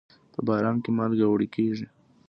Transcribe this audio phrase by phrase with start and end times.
[0.33, 1.85] په باران کې مالګه وړي کېږي.